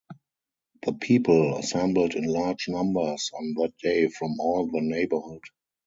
[0.83, 5.43] The people assembled in large numbers on that day from all the neighborhood.